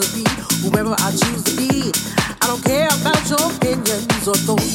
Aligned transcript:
to 0.00 0.14
be 0.14 0.24
whoever 0.62 0.94
I 0.98 1.10
choose 1.10 1.42
to 1.44 1.56
be. 1.56 1.92
I 2.40 2.46
don't 2.46 2.62
care 2.64 2.88
about 2.88 3.28
your 3.28 3.40
opinions 3.52 4.28
or 4.28 4.34
thoughts. 4.34 4.69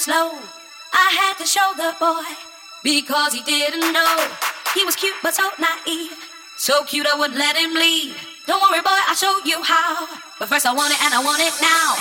Slow. 0.00 0.32
I 0.92 1.08
had 1.20 1.34
to 1.36 1.46
show 1.46 1.68
the 1.76 1.92
boy 2.00 2.24
because 2.82 3.34
he 3.34 3.42
didn't 3.42 3.92
know. 3.92 4.16
He 4.72 4.84
was 4.84 4.96
cute 4.96 5.16
but 5.22 5.34
so 5.34 5.50
naive. 5.60 6.16
So 6.56 6.82
cute 6.84 7.06
I 7.06 7.18
wouldn't 7.18 7.38
let 7.38 7.56
him 7.56 7.74
leave. 7.74 8.16
Don't 8.46 8.62
worry, 8.62 8.80
boy, 8.80 8.96
I'll 9.08 9.14
show 9.14 9.36
you 9.44 9.62
how. 9.62 10.08
But 10.38 10.48
first 10.48 10.64
I 10.64 10.72
want 10.72 10.94
it 10.94 11.00
and 11.04 11.12
I 11.12 11.20
want 11.22 11.42
it 11.44 11.52
now. 11.60 11.92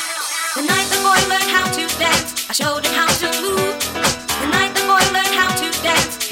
The 0.56 0.64
night 0.64 0.88
the 0.88 1.04
boy 1.04 1.20
learned 1.28 1.52
how 1.52 1.68
to 1.68 1.84
dance, 2.00 2.50
I 2.50 2.54
showed 2.54 2.86
him 2.86 2.94
how 2.96 3.12
to 3.12 3.28
move. 3.44 3.76
The 4.40 4.48
night 4.56 4.72
the 4.72 4.88
boy 4.88 5.04
learned 5.12 5.36
how 5.36 5.52
to 5.52 5.68
dance, 5.84 6.25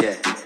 yeah. 0.00 0.37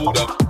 hold 0.00 0.16
up. 0.16 0.49